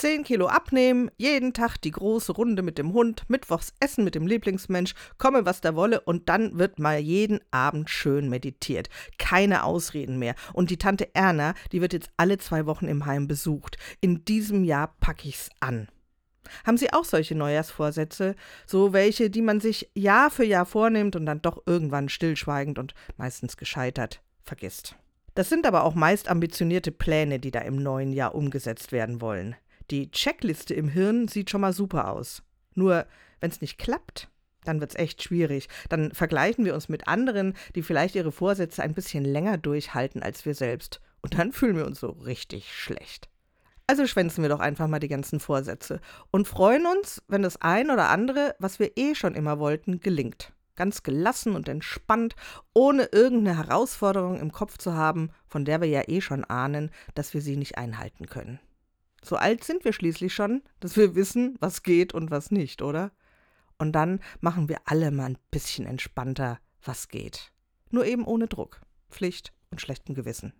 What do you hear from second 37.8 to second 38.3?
vielleicht ihre